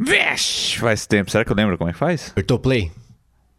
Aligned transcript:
Vixe, 0.00 0.78
faz 0.78 1.06
tempo. 1.06 1.30
Será 1.30 1.44
que 1.44 1.50
eu 1.50 1.56
lembro 1.56 1.76
como 1.76 1.90
é 1.90 1.92
que 1.92 1.98
faz? 1.98 2.28
Apertou 2.30 2.58
play? 2.58 2.92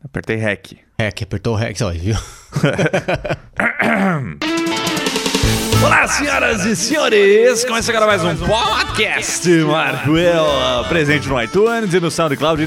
Apertei 0.03 0.37
REC. 0.37 0.77
Hack, 0.97 1.23
apertou 1.23 1.53
o 1.53 1.57
hack, 1.57 1.75
olha, 1.81 1.99
viu? 1.99 2.15
Olá, 5.83 6.07
senhoras 6.07 6.65
e 6.65 6.75
senhores! 6.75 7.65
Começa 7.65 7.91
agora 7.91 8.05
mais 8.05 8.23
um 8.23 8.47
podcast 8.47 9.49
Marco 9.63 10.17
El, 10.17 10.85
presente 10.87 11.27
no 11.27 11.41
iTunes 11.41 11.93
e 11.93 11.99
no 11.99 12.09
SoundCloud 12.09 12.65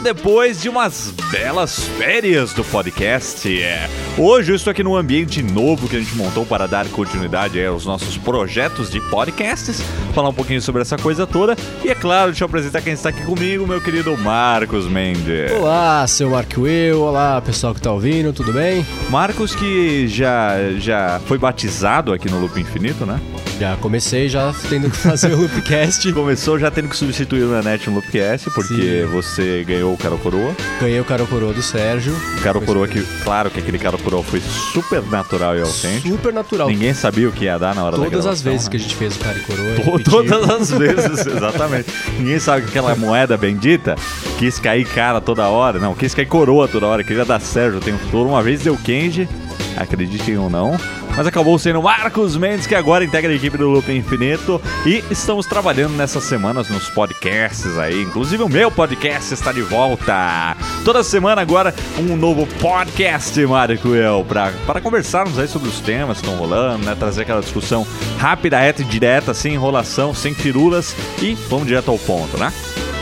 depois 0.00 0.60
de 0.60 0.68
umas 0.68 1.12
belas 1.30 1.84
férias 1.98 2.52
do 2.52 2.64
podcast. 2.64 3.62
É. 3.62 3.88
Hoje 4.16 4.52
eu 4.52 4.56
estou 4.56 4.70
aqui 4.70 4.82
num 4.82 4.96
ambiente 4.96 5.42
novo 5.42 5.88
que 5.88 5.96
a 5.96 5.98
gente 5.98 6.14
montou 6.16 6.46
para 6.46 6.66
dar 6.66 6.86
continuidade 6.88 7.64
aos 7.64 7.84
nossos 7.84 8.16
projetos 8.16 8.90
de 8.90 9.00
podcasts, 9.10 9.82
falar 10.14 10.28
um 10.28 10.34
pouquinho 10.34 10.62
sobre 10.62 10.82
essa 10.82 10.96
coisa 10.96 11.26
toda 11.26 11.56
e, 11.84 11.88
é 11.88 11.94
claro, 11.94 12.30
deixa 12.30 12.44
eu 12.44 12.46
apresentar 12.46 12.80
quem 12.80 12.92
está 12.92 13.08
aqui 13.08 13.22
comigo, 13.24 13.66
meu 13.66 13.80
querido 13.80 14.16
Marcos 14.16 14.86
Mendes. 14.86 15.52
Olá, 15.52 16.06
seu 16.06 16.30
Marco 16.30 16.62
Will, 16.62 17.00
olá 17.00 17.40
pessoal 17.42 17.74
que 17.74 17.80
tá 17.80 17.92
ouvindo, 17.92 18.32
tudo 18.32 18.52
bem? 18.52 18.86
Marcos 19.10 19.54
que 19.54 20.08
já, 20.08 20.56
já 20.78 21.20
foi 21.26 21.38
batizado 21.38 22.12
aqui 22.12 22.30
no 22.30 22.40
Loop 22.40 22.60
Infinito, 22.60 23.04
né? 23.04 23.20
Já 23.58 23.76
comecei 23.76 24.28
já 24.28 24.52
tendo 24.68 24.90
que 24.90 24.96
fazer 24.96 25.32
o 25.32 25.36
Loopcast. 25.42 26.10
Começou 26.12 26.58
já 26.58 26.70
tendo 26.72 26.88
que 26.88 26.96
substituir 26.96 27.44
o 27.44 27.50
Nanete 27.50 27.88
no 27.88 27.96
Loopcast, 27.96 28.50
porque 28.50 29.06
você 29.12 29.64
ganhou 29.64 29.94
o 29.94 29.96
Caro 29.96 30.18
Coroa. 30.18 30.52
Ganhei 30.80 30.98
o 31.00 31.04
Caro 31.04 31.24
Coroa 31.26 31.52
do 31.52 31.62
Sérgio. 31.62 32.12
O 32.38 32.40
Caro 32.42 32.60
Coroa 32.60 32.88
que, 32.88 33.00
claro 33.22 33.50
que 33.50 33.60
aquele 33.60 33.78
Caro 33.78 33.96
Coroa 33.98 34.24
foi 34.24 34.42
super 34.72 35.00
natural 35.02 35.56
e 35.56 35.60
autêntico. 35.60 36.08
Super 36.08 36.32
natural. 36.32 36.68
Ninguém 36.68 36.92
sabia 36.92 37.28
o 37.28 37.32
que 37.32 37.44
ia 37.44 37.56
dar 37.56 37.74
na 37.76 37.84
hora 37.84 37.96
da 37.96 38.02
Todas 38.04 38.26
as 38.26 38.42
vezes 38.42 38.64
né? 38.64 38.70
que 38.72 38.76
a 38.76 38.80
gente 38.80 38.96
fez 38.96 39.14
o 39.16 39.18
Caro 39.20 39.40
Coroa. 39.44 39.74
To- 39.76 39.82
repetiu. 39.82 40.10
Todas 40.10 40.50
as 40.50 40.70
vezes, 40.70 41.26
exatamente. 41.26 41.88
Ninguém 42.18 42.38
sabe 42.40 42.62
que 42.62 42.68
aquela 42.70 42.96
moeda 42.96 43.36
bendita 43.36 43.94
quis 44.36 44.58
cair 44.58 44.84
cara 44.84 45.20
toda 45.20 45.46
hora. 45.48 45.78
Não, 45.78 45.94
quis 45.94 46.12
cair 46.12 46.26
coroa 46.26 46.66
toda 46.66 46.86
hora. 46.86 47.04
Queria 47.04 47.24
dar 47.24 47.40
Sérgio 47.40 47.78
o 47.78 47.80
tempo 47.82 48.00
todo. 48.10 48.28
Uma 48.28 48.42
vez 48.42 48.62
deu 48.62 48.76
Kenji, 48.76 49.28
acreditem 49.76 50.36
ou 50.38 50.50
não. 50.50 50.76
Mas 51.16 51.28
acabou 51.28 51.56
sendo 51.58 51.80
Marcos 51.80 52.36
Mendes, 52.36 52.66
que 52.66 52.74
agora 52.74 53.04
integra 53.04 53.30
a 53.30 53.34
equipe 53.34 53.56
do 53.56 53.68
Loop 53.68 53.90
Infinito. 53.92 54.60
E 54.84 55.04
estamos 55.10 55.46
trabalhando 55.46 55.94
nessas 55.94 56.24
semanas 56.24 56.68
nos 56.68 56.88
podcasts 56.90 57.78
aí. 57.78 58.02
Inclusive 58.02 58.42
o 58.42 58.48
meu 58.48 58.70
podcast 58.70 59.32
está 59.32 59.52
de 59.52 59.62
volta. 59.62 60.56
Toda 60.84 61.04
semana 61.04 61.40
agora 61.40 61.72
um 61.98 62.16
novo 62.16 62.46
podcast, 62.60 63.38
Marco 63.46 63.94
Eu, 63.94 64.26
para 64.28 64.80
conversarmos 64.80 65.38
aí 65.38 65.46
sobre 65.46 65.68
os 65.68 65.78
temas 65.78 66.20
que 66.20 66.26
estão 66.26 66.38
rolando, 66.38 66.84
né? 66.84 66.96
Trazer 66.96 67.22
aquela 67.22 67.40
discussão 67.40 67.86
rápida, 68.18 68.58
reta 68.58 68.82
e 68.82 68.84
direta, 68.84 69.32
sem 69.32 69.54
enrolação, 69.54 70.12
sem 70.12 70.34
firulas. 70.34 70.96
E 71.22 71.34
vamos 71.48 71.68
direto 71.68 71.92
ao 71.92 71.98
ponto, 71.98 72.36
né? 72.36 72.52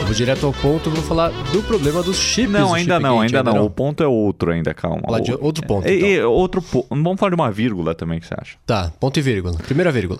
Vou 0.05 0.13
direto 0.13 0.45
ao 0.45 0.53
ponto, 0.53 0.89
vou 0.89 1.03
falar 1.03 1.29
do 1.29 1.61
problema 1.63 2.03
dos 2.03 2.17
chips. 2.17 2.51
Não, 2.51 2.69
do 2.69 2.73
ainda 2.75 2.95
chip 2.95 3.03
não, 3.03 3.19
gate, 3.19 3.35
ainda 3.35 3.43
não. 3.51 3.65
O 3.65 3.69
ponto 3.69 4.03
é 4.03 4.07
outro 4.07 4.51
ainda, 4.51 4.73
calma. 4.73 5.01
Falar 5.01 5.19
de 5.21 5.31
outro 5.33 5.65
ponto, 5.65 5.87
E, 5.87 5.95
então. 5.97 6.07
e 6.09 6.21
outro 6.23 6.61
ponto. 6.61 6.87
Vamos 6.89 7.19
falar 7.19 7.29
de 7.31 7.35
uma 7.35 7.51
vírgula 7.51 7.95
também, 7.95 8.17
o 8.17 8.21
que 8.21 8.27
você 8.27 8.35
acha? 8.37 8.57
Tá, 8.65 8.91
ponto 8.99 9.17
e 9.17 9.21
vírgula. 9.21 9.55
Primeira 9.57 9.91
vírgula. 9.91 10.19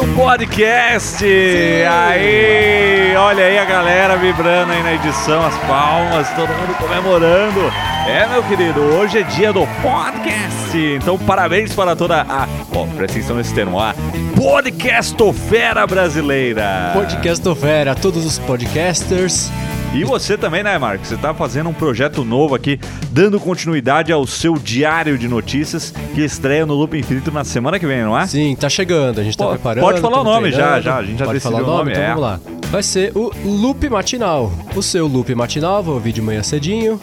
Do 0.00 0.06
podcast! 0.14 1.22
Aí, 1.22 3.14
olha 3.16 3.44
aí 3.44 3.58
a 3.58 3.66
galera 3.66 4.16
vibrando 4.16 4.72
aí 4.72 4.82
na 4.82 4.94
edição, 4.94 5.44
as 5.44 5.54
palmas, 5.58 6.26
todo 6.30 6.48
mundo 6.48 6.74
comemorando. 6.78 7.60
É, 8.08 8.26
meu 8.26 8.42
querido, 8.44 8.80
hoje 8.80 9.18
é 9.18 9.22
dia 9.24 9.52
do 9.52 9.66
podcast. 9.82 10.78
Então, 10.96 11.18
parabéns 11.18 11.74
para 11.74 11.94
toda 11.94 12.22
a. 12.22 12.48
Ó, 12.74 12.86
presta 12.96 13.18
atenção 13.18 13.36
nesse 13.36 13.52
termo, 13.52 13.78
a 13.78 13.94
podcastofera 14.34 15.86
brasileira. 15.86 16.92
Podcastofera, 16.94 17.94
todos 17.94 18.24
os 18.24 18.38
podcasters. 18.38 19.50
E 19.92 20.04
você 20.04 20.38
também, 20.38 20.62
né, 20.62 20.78
Marcos? 20.78 21.08
Você 21.08 21.16
tá 21.16 21.34
fazendo 21.34 21.68
um 21.68 21.72
projeto 21.72 22.24
novo 22.24 22.54
aqui, 22.54 22.78
dando 23.10 23.40
continuidade 23.40 24.12
ao 24.12 24.24
seu 24.24 24.54
diário 24.54 25.18
de 25.18 25.26
notícias 25.26 25.92
que 26.14 26.20
estreia 26.20 26.64
no 26.64 26.74
Loop 26.74 26.96
Infinito 26.96 27.32
na 27.32 27.42
semana 27.42 27.76
que 27.78 27.86
vem, 27.86 28.02
não 28.02 28.16
é? 28.16 28.24
Sim, 28.26 28.54
tá 28.54 28.68
chegando, 28.68 29.20
a 29.20 29.24
gente 29.24 29.36
tá 29.36 29.44
Pode- 29.44 29.56
preparando. 29.58 29.82
pode 29.84 30.00
falar 30.00 30.20
o 30.20 30.24
nome 30.24 30.52
já, 30.52 30.56
treinando. 30.58 30.82
já, 30.82 30.96
a 30.96 31.02
gente 31.02 31.18
já 31.18 31.24
Pode 31.24 31.38
decidiu 31.38 31.58
falar 31.58 31.68
o 31.68 31.76
nome, 31.76 31.78
nome, 31.78 31.90
então 31.92 32.02
é. 32.04 32.06
vamos 32.08 32.22
lá. 32.22 32.40
Vai 32.70 32.82
ser 32.84 33.12
o 33.16 33.32
Loop 33.44 33.88
Matinal. 33.90 34.52
O 34.76 34.82
seu 34.82 35.08
Loop 35.08 35.34
Matinal, 35.34 35.82
vou 35.82 35.94
ouvir 35.94 36.12
de 36.12 36.22
manhã 36.22 36.40
cedinho, 36.44 37.00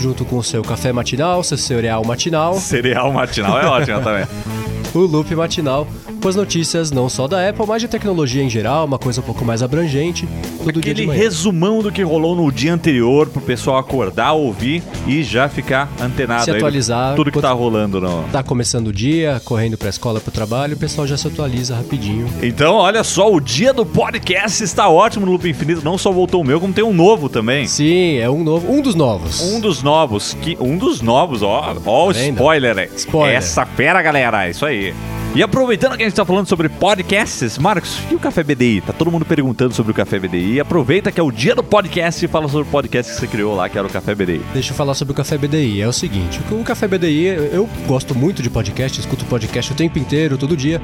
junto 0.00 0.24
com 0.24 0.36
o 0.36 0.42
seu 0.42 0.60
café 0.62 0.92
matinal, 0.92 1.40
seu 1.44 1.56
cereal 1.56 2.04
matinal. 2.04 2.54
Cereal 2.58 3.12
matinal 3.12 3.60
é 3.60 3.64
ótimo 3.66 4.00
também. 4.02 4.26
o 4.92 4.98
Loop 4.98 5.32
Matinal, 5.36 5.86
com 6.24 6.28
as 6.28 6.36
notícias 6.36 6.90
não 6.90 7.06
só 7.06 7.28
da 7.28 7.46
Apple, 7.46 7.66
mas 7.68 7.82
de 7.82 7.86
tecnologia 7.86 8.42
em 8.42 8.48
geral, 8.48 8.86
uma 8.86 8.98
coisa 8.98 9.20
um 9.20 9.24
pouco 9.24 9.44
mais 9.44 9.62
abrangente, 9.62 10.26
todo 10.56 10.80
dia 10.80 10.94
de 10.94 11.02
Aquele 11.02 11.06
manhã. 11.08 11.20
resumão 11.20 11.82
do 11.82 11.92
que 11.92 12.02
rolou 12.02 12.34
no 12.34 12.50
dia 12.50 12.72
anterior 12.72 13.28
pro 13.28 13.42
pessoal 13.42 13.76
acordar, 13.76 14.32
ouvir 14.32 14.82
e 15.06 15.22
já 15.22 15.50
ficar 15.50 15.92
antenado 16.00 16.44
Se 16.44 16.50
aí 16.50 16.56
atualizar 16.56 17.14
tudo 17.14 17.30
que 17.30 17.38
tá 17.38 17.52
rolando 17.52 18.00
no. 18.00 18.22
Tá 18.32 18.42
começando 18.42 18.86
o 18.86 18.92
dia, 18.92 19.38
correndo 19.44 19.76
pra 19.76 19.90
escola, 19.90 20.18
pro 20.18 20.32
trabalho, 20.32 20.76
o 20.76 20.78
pessoal 20.78 21.06
já 21.06 21.14
se 21.18 21.26
atualiza 21.28 21.76
rapidinho. 21.76 22.26
Então, 22.42 22.76
olha 22.76 23.04
só, 23.04 23.30
o 23.30 23.38
dia 23.38 23.74
do 23.74 23.84
podcast 23.84 24.64
está 24.64 24.88
ótimo 24.88 25.26
no 25.26 25.32
Loop 25.32 25.46
Infinito. 25.46 25.84
Não 25.84 25.98
só 25.98 26.10
voltou 26.10 26.40
o 26.40 26.44
meu, 26.44 26.58
como 26.58 26.72
tem 26.72 26.82
um 26.82 26.94
novo 26.94 27.28
também. 27.28 27.66
Sim, 27.66 28.16
é 28.16 28.30
um 28.30 28.42
novo, 28.42 28.72
um 28.72 28.80
dos 28.80 28.94
novos. 28.94 29.42
Um 29.42 29.60
dos 29.60 29.82
novos, 29.82 30.34
que 30.40 30.56
um 30.58 30.78
dos 30.78 31.02
novos, 31.02 31.42
ó, 31.42 31.76
ó 31.84 32.08
o 32.08 32.14
Tá 32.14 32.18
vendo? 32.18 32.36
spoiler 32.36 32.78
aí. 32.78 32.88
Spoiler. 32.96 33.36
Essa 33.36 33.66
fera, 33.66 34.00
galera, 34.00 34.46
é 34.46 34.50
isso 34.50 34.64
aí. 34.64 34.94
E 35.34 35.42
aproveitando 35.42 35.96
que 35.96 36.04
a 36.04 36.06
gente 36.06 36.14
tá 36.14 36.24
falando 36.24 36.46
sobre 36.46 36.68
podcasts, 36.68 37.58
Marcos, 37.58 37.98
e 38.08 38.14
o 38.14 38.20
Café 38.20 38.44
BDI? 38.44 38.82
Tá 38.82 38.92
todo 38.92 39.10
mundo 39.10 39.24
perguntando 39.24 39.74
sobre 39.74 39.90
o 39.90 39.94
Café 39.94 40.16
BDI. 40.20 40.60
Aproveita 40.60 41.10
que 41.10 41.18
é 41.18 41.22
o 41.24 41.32
dia 41.32 41.56
do 41.56 41.62
podcast 41.64 42.24
e 42.24 42.28
fala 42.28 42.46
sobre 42.48 42.68
o 42.68 42.70
podcast 42.70 43.12
que 43.12 43.18
você 43.18 43.26
criou 43.26 43.52
lá, 43.52 43.68
que 43.68 43.76
era 43.76 43.84
o 43.84 43.90
Café 43.90 44.14
BDI. 44.14 44.40
Deixa 44.52 44.70
eu 44.70 44.76
falar 44.76 44.94
sobre 44.94 45.10
o 45.10 45.14
Café 45.14 45.36
BDI. 45.36 45.80
É 45.80 45.88
o 45.88 45.92
seguinte, 45.92 46.40
o 46.52 46.62
Café 46.62 46.86
BDI, 46.86 47.26
eu 47.52 47.68
gosto 47.84 48.14
muito 48.14 48.44
de 48.44 48.48
podcast, 48.48 49.00
escuto 49.00 49.24
podcast 49.24 49.72
o 49.72 49.74
tempo 49.74 49.98
inteiro, 49.98 50.38
todo 50.38 50.56
dia. 50.56 50.80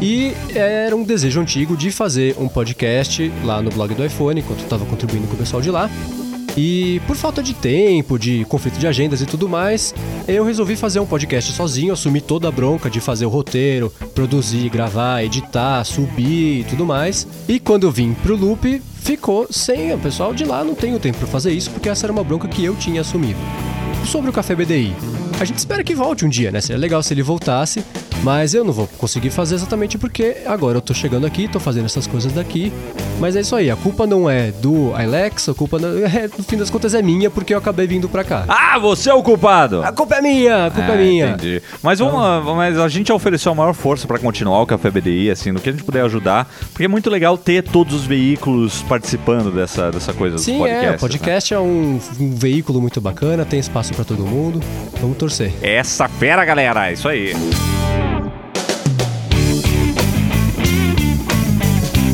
E 0.00 0.32
era 0.54 0.94
um 0.94 1.02
desejo 1.02 1.40
antigo 1.40 1.76
de 1.76 1.90
fazer 1.90 2.36
um 2.38 2.48
podcast 2.48 3.32
lá 3.42 3.60
no 3.60 3.70
blog 3.70 3.96
do 3.96 4.06
iPhone, 4.06 4.38
enquanto 4.38 4.60
eu 4.60 4.64
estava 4.64 4.86
contribuindo 4.86 5.26
com 5.26 5.34
o 5.34 5.38
pessoal 5.38 5.60
de 5.60 5.72
lá. 5.72 5.90
E 6.60 7.00
por 7.06 7.14
falta 7.14 7.40
de 7.40 7.54
tempo, 7.54 8.18
de 8.18 8.44
conflito 8.46 8.80
de 8.80 8.86
agendas 8.88 9.20
e 9.20 9.26
tudo 9.26 9.48
mais, 9.48 9.94
eu 10.26 10.44
resolvi 10.44 10.74
fazer 10.74 10.98
um 10.98 11.06
podcast 11.06 11.52
sozinho, 11.52 11.92
assumi 11.92 12.20
toda 12.20 12.48
a 12.48 12.50
bronca 12.50 12.90
de 12.90 13.00
fazer 13.00 13.26
o 13.26 13.28
roteiro, 13.28 13.92
produzir, 14.12 14.68
gravar, 14.68 15.22
editar, 15.22 15.84
subir 15.84 16.62
e 16.62 16.64
tudo 16.64 16.84
mais. 16.84 17.28
E 17.46 17.60
quando 17.60 17.86
eu 17.86 17.92
vim 17.92 18.12
pro 18.12 18.34
Loop, 18.34 18.82
ficou 18.96 19.46
sem. 19.48 19.94
O 19.94 19.98
pessoal 19.98 20.34
de 20.34 20.44
lá 20.44 20.64
não 20.64 20.74
tem 20.74 20.96
o 20.96 20.98
tempo 20.98 21.18
pra 21.18 21.28
fazer 21.28 21.52
isso, 21.52 21.70
porque 21.70 21.88
essa 21.88 22.06
era 22.06 22.12
uma 22.12 22.24
bronca 22.24 22.48
que 22.48 22.64
eu 22.64 22.74
tinha 22.74 23.02
assumido. 23.02 23.38
Sobre 24.04 24.28
o 24.28 24.32
Café 24.32 24.56
BDI. 24.56 24.96
A 25.38 25.44
gente 25.44 25.58
espera 25.58 25.84
que 25.84 25.94
volte 25.94 26.24
um 26.24 26.28
dia, 26.28 26.50
né? 26.50 26.60
Seria 26.60 26.80
legal 26.80 27.00
se 27.04 27.14
ele 27.14 27.22
voltasse, 27.22 27.84
mas 28.24 28.52
eu 28.52 28.64
não 28.64 28.72
vou 28.72 28.88
conseguir 28.98 29.30
fazer 29.30 29.54
exatamente 29.54 29.96
porque 29.96 30.38
agora 30.44 30.78
eu 30.78 30.82
tô 30.82 30.92
chegando 30.92 31.24
aqui, 31.24 31.46
tô 31.46 31.60
fazendo 31.60 31.84
essas 31.84 32.08
coisas 32.08 32.32
daqui. 32.32 32.72
Mas 33.20 33.34
é 33.34 33.40
isso 33.40 33.56
aí, 33.56 33.68
a 33.68 33.74
culpa 33.74 34.06
não 34.06 34.30
é 34.30 34.52
do 34.52 34.94
Alex, 34.94 35.48
a 35.48 35.54
culpa, 35.54 35.76
não, 35.78 35.88
é, 36.06 36.28
no 36.36 36.44
fim 36.44 36.56
das 36.56 36.70
contas, 36.70 36.94
é 36.94 37.02
minha 37.02 37.28
porque 37.28 37.52
eu 37.52 37.58
acabei 37.58 37.86
vindo 37.86 38.08
pra 38.08 38.22
cá. 38.22 38.44
Ah, 38.46 38.78
você 38.78 39.10
é 39.10 39.14
o 39.14 39.22
culpado! 39.22 39.82
A 39.82 39.90
culpa 39.92 40.16
é 40.16 40.22
minha, 40.22 40.66
a 40.66 40.70
culpa 40.70 40.92
Ah, 40.92 40.94
é 40.94 40.98
minha. 40.98 41.28
Entendi. 41.30 41.62
Mas, 41.82 41.98
vamos, 41.98 42.14
lá, 42.14 42.40
mas 42.40 42.78
a 42.78 42.88
gente 42.88 43.12
ofereceu 43.12 43.50
a 43.50 43.54
maior 43.54 43.74
força 43.74 44.06
pra 44.06 44.18
continuar 44.18 44.62
o 44.62 44.66
Café 44.66 44.90
BDI, 44.90 45.30
assim, 45.30 45.50
no 45.50 45.60
que 45.60 45.68
a 45.68 45.72
gente 45.72 45.82
puder 45.84 46.02
ajudar, 46.04 46.48
porque 46.72 46.84
é 46.84 46.88
muito 46.88 47.10
legal 47.10 47.36
ter 47.36 47.62
todos 47.64 47.92
os 47.92 48.04
veículos 48.04 48.82
participando 48.82 49.50
dessa, 49.50 49.90
dessa 49.90 50.12
coisa 50.12 50.38
Sim, 50.38 50.58
podcasts. 50.58 50.84
é, 50.84 50.88
o 50.88 50.92
né? 50.92 50.98
podcast 50.98 51.54
é 51.54 51.58
um, 51.58 52.00
um 52.20 52.30
veículo 52.34 52.80
muito 52.80 53.00
bacana, 53.00 53.44
tem 53.44 53.58
espaço 53.58 53.92
pra 53.94 54.04
todo 54.04 54.24
mundo. 54.24 54.60
Vamos 55.00 55.16
torcer. 55.16 55.52
Essa 55.60 56.08
fera, 56.08 56.44
galera, 56.44 56.88
é 56.88 56.92
isso 56.92 57.08
aí. 57.08 57.34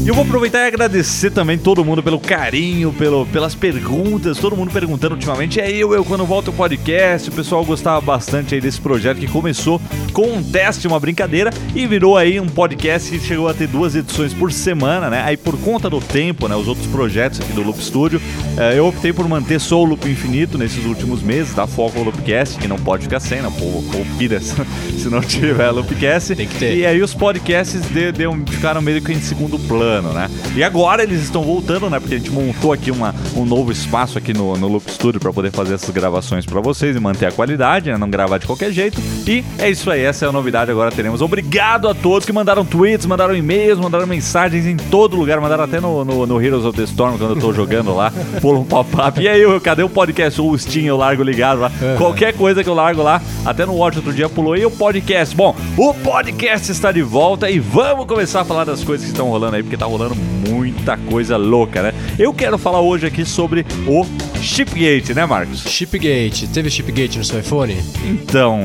E 0.05 0.09
eu 0.09 0.15
vou 0.15 0.23
aproveitar 0.23 0.59
e 0.59 0.67
agradecer 0.67 1.31
também 1.31 1.57
todo 1.57 1.83
mundo 1.83 2.03
pelo 2.03 2.21
carinho, 2.21 2.93
pelo, 2.93 3.25
pelas 3.25 3.55
perguntas, 3.55 4.37
todo 4.37 4.55
mundo 4.55 4.71
perguntando 4.71 5.15
ultimamente. 5.15 5.59
É 5.59 5.73
eu, 5.73 5.95
eu 5.95 6.05
quando 6.05 6.27
volto 6.27 6.49
o 6.49 6.53
podcast, 6.53 7.31
o 7.31 7.33
pessoal 7.33 7.65
gostava 7.65 8.03
bastante 8.03 8.55
aí 8.55 8.61
desse 8.61 8.79
projeto 8.79 9.17
que 9.17 9.27
começou 9.27 9.81
com 10.13 10.27
um 10.27 10.43
teste, 10.43 10.87
uma 10.87 11.01
brincadeira 11.01 11.51
e 11.75 11.87
virou 11.87 12.19
aí 12.19 12.39
um 12.39 12.47
podcast 12.47 13.11
que 13.11 13.25
chegou 13.25 13.49
a 13.49 13.55
ter 13.55 13.67
duas 13.67 13.97
edições 13.97 14.35
por 14.35 14.53
semana, 14.53 15.09
né? 15.09 15.23
Aí 15.25 15.39
por 15.39 15.59
conta 15.61 15.89
do 15.89 16.03
tempo, 16.03 16.49
né? 16.49 16.55
Os 16.55 16.69
outros 16.69 16.87
projetos 16.87 17.41
aqui 17.41 17.55
do 17.55 17.63
Loop 17.63 17.83
Studio, 17.83 18.21
eh, 18.59 18.79
eu 18.79 18.87
optei 18.87 19.11
por 19.11 19.27
manter 19.27 19.59
só 19.59 19.81
o 19.81 19.87
Loop 19.87 20.07
Infinito 20.07 20.59
nesses 20.59 20.85
últimos 20.85 21.23
meses, 21.23 21.55
dar 21.55 21.67
foco 21.67 21.99
ao 21.99 22.05
Loopcast, 22.05 22.59
que 22.59 22.69
não 22.69 22.77
pode 22.77 23.05
ficar 23.05 23.21
sem, 23.21 23.41
né? 23.41 23.49
O 23.49 23.53
povo 23.53 23.83
povo 23.91 24.19
pira 24.19 24.39
se 24.43 25.09
não 25.09 25.23
tiver 25.23 25.71
Loopcast. 25.71 26.37
Tem 26.37 26.47
que 26.47 26.59
ter. 26.59 26.77
E 26.77 26.85
aí 26.85 27.01
os 27.01 27.15
podcasts 27.15 27.81
de, 27.89 28.13
de, 28.13 28.25
ficaram 28.51 28.83
meio 28.83 29.01
que 29.01 29.11
em 29.11 29.21
segundo 29.21 29.59
plano. 29.59 29.94
Ano, 29.95 30.13
né? 30.13 30.31
E 30.55 30.63
agora 30.63 31.03
eles 31.03 31.23
estão 31.23 31.43
voltando, 31.43 31.89
né? 31.89 31.99
Porque 32.01 32.15
a 32.15 32.19
gente 32.19 32.31
montou 32.31 32.73
aqui 32.73 32.91
uma, 32.91 33.15
um 33.37 33.45
novo 33.45 33.73
espaço 33.73 34.19
aqui 34.19 34.33
no, 34.33 34.57
no 34.57 34.69
Loop 34.69 34.91
Studio 34.91 35.21
para 35.21 35.33
poder 35.33 35.51
fazer 35.53 35.75
essas 35.75 35.91
gravações 35.91 36.45
para 36.45 36.61
vocês 36.61 36.97
e 36.97 37.01
manter 37.01 37.27
a 37.27 37.33
qualidade, 37.33 37.91
né? 37.91 37.97
Não 37.97 38.11
gravar 38.11 38.39
de 38.39 38.47
qualquer 38.47 38.73
jeito. 38.73 39.01
E 39.27 39.45
é 39.59 39.71
isso 39.71 39.91
aí, 39.91 40.03
essa 40.03 40.27
é 40.27 40.29
a 40.29 40.33
novidade. 40.33 40.71
Agora 40.71 40.91
teremos. 40.91 41.23
Obrigado 41.23 41.89
a 41.89 41.95
todos 41.95 42.27
que 42.27 42.33
mandaram 42.33 42.65
tweets, 42.65 43.07
mandaram 43.07 43.35
e-mails, 43.35 43.79
mandaram 43.79 44.07
mensagens 44.07 44.67
em 44.67 44.77
todo 44.77 45.17
lugar, 45.17 45.41
mandaram 45.41 45.65
até 45.65 45.81
no, 45.81 46.05
no, 46.05 46.27
no 46.27 46.43
Heroes 46.43 46.65
of 46.65 46.77
the 46.77 46.85
Storm 46.85 47.17
quando 47.17 47.35
eu 47.35 47.41
tô 47.41 47.53
jogando 47.53 47.95
lá, 47.95 48.13
pula 48.41 48.59
um 48.59 48.65
pop-up. 48.65 49.21
E 49.21 49.29
aí, 49.29 49.41
eu, 49.41 49.61
cadê 49.61 49.83
o 49.83 49.89
podcast? 49.89 50.41
O 50.41 50.57
Steam 50.59 50.87
eu 50.87 50.97
largo 50.97 51.23
ligado 51.23 51.61
lá. 51.61 51.71
Qualquer 51.97 52.35
coisa 52.35 52.63
que 52.63 52.69
eu 52.69 52.75
largo 52.75 53.03
lá, 53.03 53.23
até 53.45 53.65
no 53.65 53.75
Watch 53.75 53.99
outro 53.99 54.13
dia 54.13 54.29
pulou. 54.29 54.57
E 54.57 54.67
o 54.67 54.71
podcast? 54.71 55.35
Bom, 55.35 55.55
o 55.77 55.95
podcast 55.95 56.71
está 56.71 56.91
de 56.93 57.03
volta 57.03 57.51
e 57.51 57.59
vamos 57.59 58.07
começar 58.07 58.41
a 58.41 58.45
falar 58.45 58.65
das 58.65 58.83
coisas 58.83 59.05
que 59.05 59.13
estão 59.13 59.29
rolando 59.29 59.57
aí, 59.57 59.63
porque 59.63 59.77
tá 59.77 59.84
rolando 59.85 60.15
muita 60.15 60.97
coisa 60.97 61.37
louca, 61.37 61.83
né? 61.83 61.93
Eu 62.19 62.33
quero 62.33 62.59
falar 62.59 62.81
hoje 62.81 63.07
aqui 63.07 63.25
sobre 63.25 63.65
o 63.87 64.05
Chipgate, 64.41 65.15
né, 65.15 65.25
Marcos? 65.27 65.63
Chipgate. 65.63 66.49
Teve 66.49 66.71
Chipgate 66.71 67.19
no 67.19 67.25
seu 67.25 67.41
iPhone? 67.41 67.77
Então, 68.05 68.61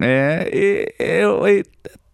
é, 0.00 0.94
é, 0.98 1.22
é, 1.22 1.62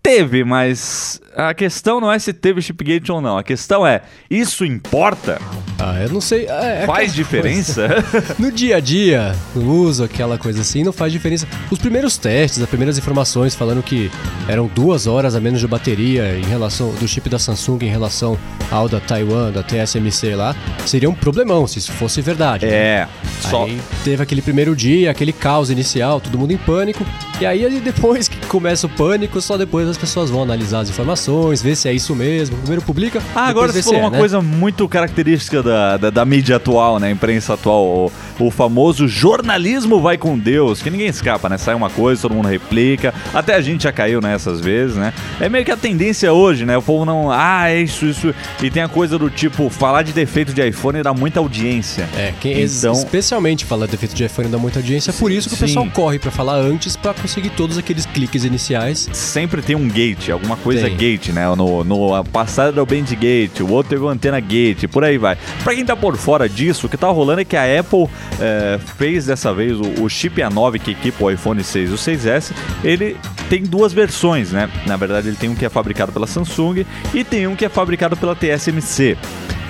teve, 0.02 0.44
mas 0.44 1.20
a 1.34 1.54
questão 1.54 2.00
não 2.00 2.10
é 2.10 2.18
se 2.18 2.32
teve 2.32 2.60
Chipgate 2.60 3.10
ou 3.10 3.20
não. 3.20 3.38
A 3.38 3.42
questão 3.42 3.86
é, 3.86 4.02
isso 4.30 4.64
importa? 4.64 5.40
Ah, 5.78 6.00
eu 6.00 6.10
não 6.10 6.20
sei. 6.20 6.46
É, 6.46 6.82
é 6.82 6.86
faz 6.86 7.14
diferença? 7.14 7.88
no 8.38 8.52
dia 8.52 8.76
a 8.76 8.80
dia, 8.80 9.34
no 9.54 9.72
uso, 9.72 10.04
aquela 10.04 10.38
coisa 10.38 10.60
assim, 10.60 10.84
não 10.84 10.92
faz 10.92 11.12
diferença. 11.12 11.46
Os 11.70 11.78
primeiros 11.78 12.16
testes, 12.16 12.62
as 12.62 12.68
primeiras 12.68 12.98
informações 12.98 13.54
falando 13.54 13.82
que 13.82 14.10
eram 14.48 14.66
duas 14.66 15.06
horas 15.06 15.34
a 15.34 15.40
menos 15.40 15.60
de 15.60 15.66
bateria 15.66 16.36
em 16.36 16.44
relação 16.44 16.92
do 16.94 17.08
chip 17.08 17.28
da 17.28 17.38
Samsung 17.38 17.78
em 17.82 17.90
relação 17.90 18.38
ao 18.70 18.88
da 18.88 19.00
Taiwan, 19.00 19.50
da 19.50 19.62
TSMC 19.62 20.34
lá, 20.34 20.54
seria 20.86 21.08
um 21.08 21.14
problemão 21.14 21.66
se 21.66 21.78
isso 21.78 21.92
fosse 21.92 22.20
verdade. 22.20 22.66
Né? 22.66 22.72
É. 22.72 23.08
Só... 23.40 23.64
Aí 23.64 23.80
teve 24.04 24.22
aquele 24.22 24.42
primeiro 24.42 24.76
dia, 24.76 25.10
aquele 25.10 25.32
caos 25.32 25.70
inicial, 25.70 26.20
todo 26.20 26.38
mundo 26.38 26.52
em 26.52 26.58
pânico. 26.58 27.04
E 27.40 27.46
aí 27.46 27.80
depois 27.80 28.28
que 28.28 28.36
começa 28.46 28.86
o 28.86 28.90
pânico, 28.90 29.40
só 29.40 29.56
depois 29.56 29.88
as 29.88 29.96
pessoas 29.96 30.30
vão 30.30 30.42
analisar 30.42 30.80
as 30.80 30.88
informações, 30.88 31.21
ver 31.62 31.76
se 31.76 31.88
é 31.88 31.92
isso 31.92 32.14
mesmo. 32.14 32.56
Primeiro 32.58 32.82
publica. 32.82 33.22
Ah, 33.34 33.46
agora 33.46 33.72
você 33.72 33.82
falou 33.82 33.98
é, 33.98 34.02
uma 34.02 34.10
né? 34.10 34.18
coisa 34.18 34.40
muito 34.40 34.88
característica 34.88 35.62
da, 35.62 35.96
da, 35.96 36.10
da, 36.10 36.24
mídia 36.24 36.56
atual, 36.56 36.98
né? 36.98 37.10
Imprensa 37.10 37.54
atual. 37.54 37.84
O, 37.84 38.12
o, 38.46 38.50
famoso 38.50 39.06
jornalismo 39.06 40.00
vai 40.00 40.16
com 40.16 40.38
Deus, 40.38 40.82
que 40.82 40.90
ninguém 40.90 41.08
escapa, 41.08 41.48
né? 41.48 41.58
Sai 41.58 41.74
uma 41.74 41.90
coisa, 41.90 42.22
todo 42.22 42.34
mundo 42.34 42.48
replica. 42.48 43.14
Até 43.32 43.54
a 43.54 43.60
gente 43.60 43.84
já 43.84 43.92
caiu 43.92 44.20
nessas 44.20 44.60
vezes, 44.60 44.96
né? 44.96 45.12
É 45.40 45.48
meio 45.48 45.64
que 45.64 45.70
a 45.70 45.76
tendência 45.76 46.32
hoje, 46.32 46.64
né? 46.64 46.76
O 46.76 46.82
povo 46.82 47.04
não. 47.04 47.30
Ah, 47.30 47.70
é 47.70 47.80
isso, 47.80 48.06
isso. 48.06 48.34
E 48.62 48.70
tem 48.70 48.82
a 48.82 48.88
coisa 48.88 49.18
do 49.18 49.30
tipo, 49.30 49.68
falar 49.70 50.02
de 50.02 50.12
defeito 50.12 50.52
de 50.52 50.66
iPhone 50.66 51.02
dá 51.02 51.12
muita 51.12 51.40
audiência. 51.40 52.08
É, 52.16 52.32
quem 52.40 52.62
então... 52.62 52.92
especialmente 52.92 53.64
falar 53.64 53.86
de 53.86 53.92
defeito 53.92 54.14
de 54.14 54.24
iPhone 54.24 54.48
dá 54.48 54.58
muita 54.58 54.78
audiência, 54.78 55.12
por 55.12 55.30
isso 55.30 55.48
que 55.48 55.56
Sim. 55.56 55.64
o 55.64 55.66
pessoal 55.66 55.86
corre 55.92 56.18
para 56.18 56.30
falar 56.30 56.56
antes 56.56 56.96
para 56.96 57.14
conseguir 57.14 57.50
todos 57.50 57.78
aqueles 57.78 58.06
cliques 58.06 58.44
iniciais. 58.44 59.08
Sempre 59.12 59.62
tem 59.62 59.76
um 59.76 59.88
gate, 59.88 60.30
alguma 60.30 60.56
coisa 60.56 60.82
tem. 60.82 60.96
Gate, 61.12 61.28
né? 61.30 61.46
No, 61.54 61.84
no 61.84 62.24
passado 62.24 62.72
era 62.72 62.82
o 62.82 62.86
Band 62.86 63.04
Gate, 63.18 63.60
o 63.60 63.70
outro 63.70 63.90
teve 63.90 64.02
o 64.02 64.08
Antena 64.08 64.40
Gate, 64.40 64.86
por 64.90 65.04
aí 65.04 65.18
vai. 65.18 65.36
Pra 65.62 65.74
quem 65.74 65.84
tá 65.84 65.96
por 65.96 66.16
fora 66.16 66.48
disso, 66.48 66.86
o 66.86 66.90
que 66.90 66.96
tá 66.96 67.08
rolando 67.08 67.40
é 67.40 67.44
que 67.44 67.56
a 67.56 67.80
Apple 67.80 68.08
é, 68.40 68.78
fez 68.96 69.26
dessa 69.26 69.52
vez 69.52 69.78
o, 69.78 70.02
o 70.02 70.08
chip 70.08 70.40
A9 70.40 70.80
que 70.80 70.92
equipa 70.92 71.24
o 71.24 71.30
iPhone 71.30 71.62
6 71.62 71.90
e 71.90 71.92
o 71.92 71.96
6S, 71.96 72.52
ele 72.82 73.16
tem 73.48 73.62
duas 73.62 73.92
versões, 73.92 74.52
né? 74.52 74.68
Na 74.86 74.96
verdade, 74.96 75.28
ele 75.28 75.36
tem 75.36 75.48
um 75.48 75.54
que 75.54 75.64
é 75.64 75.68
fabricado 75.68 76.12
pela 76.12 76.26
Samsung 76.26 76.84
e 77.12 77.24
tem 77.24 77.46
um 77.46 77.54
que 77.54 77.64
é 77.64 77.68
fabricado 77.68 78.16
pela 78.16 78.34
TSMC. 78.34 79.16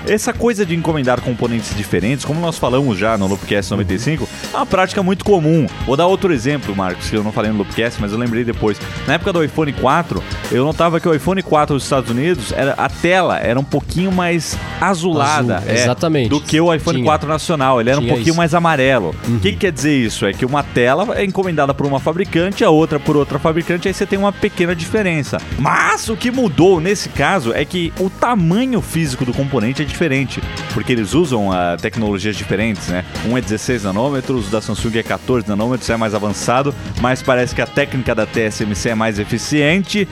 Essa 0.07 0.33
coisa 0.33 0.67
de 0.67 0.75
encomendar 0.75 1.21
componentes 1.21 1.75
diferentes, 1.77 2.25
como 2.25 2.41
nós 2.41 2.59
falamos 2.59 2.99
já 2.99 3.17
no 3.17 3.27
Loopcast 3.27 3.71
95, 3.71 4.29
é 4.53 4.57
uma 4.57 4.67
prática 4.67 5.03
muito 5.03 5.25
comum. 5.25 5.67
Vou 5.87 5.97
dar 5.97 6.07
outro 6.07 6.33
exemplo, 6.33 6.75
Marcos, 6.75 7.09
que 7.09 7.17
eu 7.17 7.23
não 7.23 7.33
falei 7.33 7.51
no 7.51 7.59
Loopcast, 7.59 8.01
mas 8.01 8.13
eu 8.13 8.19
lembrei 8.19 8.45
depois. 8.45 8.79
Na 9.07 9.15
época 9.15 9.33
do 9.33 9.45
iPhone 9.45 9.73
4, 9.73 10.23
eu 10.51 10.65
notava 10.65 10.99
que 10.99 11.09
o 11.09 11.15
iPhone 11.15 11.43
4 11.43 11.75
dos 11.75 11.85
Estados 11.85 12.11
Unidos, 12.11 12.53
era, 12.53 12.73
a 12.73 12.89
tela 12.89 13.39
era 13.39 13.59
um 13.59 13.65
pouquinho 13.65 14.11
mais 14.11 14.57
azulada 14.81 15.57
Azul, 15.57 15.71
é, 15.71 15.75
exatamente. 15.75 16.29
do 16.29 16.41
que 16.41 16.61
o 16.61 16.73
iPhone 16.75 16.97
Tinha. 16.97 17.07
4 17.07 17.29
nacional. 17.29 17.81
Ele 17.81 17.91
era 17.91 18.01
Tinha 18.01 18.13
um 18.13 18.15
pouquinho 18.15 18.33
isso. 18.33 18.39
mais 18.39 18.55
amarelo. 18.55 19.15
O 19.27 19.31
uhum. 19.31 19.39
que, 19.39 19.53
que 19.53 19.59
quer 19.59 19.73
dizer 19.73 19.97
isso? 19.97 20.27
É 20.27 20.33
que 20.33 20.45
uma 20.45 20.63
tela 20.63 21.17
é 21.17 21.25
encomendada 21.25 21.73
por 21.73 21.87
uma 21.87 22.01
fabricante, 22.01 22.65
a 22.65 22.71
outra 22.71 22.99
por 22.99 23.17
outra 23.17 23.39
fabricante, 23.39 23.89
aí 23.89 23.95
você 23.95 24.07
tem 24.07 24.19
uma 24.19 24.33
pequena 24.33 24.75
diferença. 24.75 25.39
Mas 25.59 26.09
o 26.09 26.17
que 26.17 26.31
mudou 26.31 26.81
nesse 26.81 27.09
caso 27.09 27.53
é 27.53 27.65
que 27.65 27.93
o 27.99 28.11
tamanho 28.11 28.81
físico 28.81 29.25
do 29.25 29.33
componente 29.33 29.83
é 29.83 29.85
diferente, 29.93 30.41
porque 30.75 30.93
eles 30.93 31.15
usam 31.15 31.49
uh, 31.49 31.77
tecnologias 31.81 32.37
diferentes, 32.37 32.89
né? 32.89 33.05
Um 33.27 33.37
é 33.37 33.41
16 33.41 33.85
nanômetros, 33.85 34.49
o 34.49 34.51
da 34.51 34.61
Samsung 34.61 34.99
é 34.99 35.03
14 35.03 35.49
nanômetros, 35.49 35.89
é 35.89 35.97
mais 35.97 36.15
avançado, 36.15 36.75
mas 37.01 37.23
parece 37.23 37.55
que 37.55 37.63
a 37.63 37.67
técnica 37.67 38.15
da 38.15 38.27
TSMC 38.27 38.91
é 38.91 38.95
mais 38.95 39.19
eficiente. 39.19 40.09